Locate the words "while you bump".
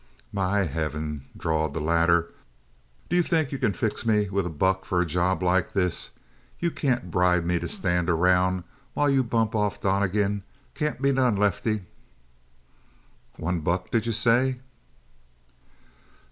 8.95-9.53